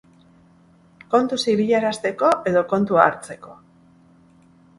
Kontuz 1.15 1.39
ibilarazteko 1.53 2.31
edo 2.53 2.65
kontua 2.73 3.05
hartzeko? 3.11 3.55